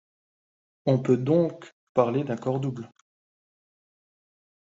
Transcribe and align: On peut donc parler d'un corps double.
On 0.87 0.97
peut 0.97 1.15
donc 1.15 1.75
parler 1.93 2.23
d'un 2.23 2.35
corps 2.35 2.59
double. 2.59 2.89